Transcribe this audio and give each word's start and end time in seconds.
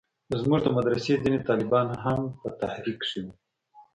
زموږ 0.41 0.59
د 0.63 0.67
مدرسې 0.77 1.13
ځينې 1.23 1.39
طالبان 1.49 1.87
هم 2.03 2.19
په 2.41 2.47
تحريک 2.61 2.97
کښې 3.03 3.19
وو. 3.23 3.33